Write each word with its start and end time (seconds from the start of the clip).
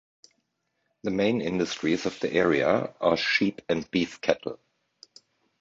The 1.03 1.11
main 1.11 1.41
industries 1.41 2.07
of 2.07 2.19
the 2.21 2.33
area 2.33 2.91
are 2.99 3.15
sheep 3.15 3.61
and 3.69 3.85
beef 3.91 4.19
cattle. 4.19 4.57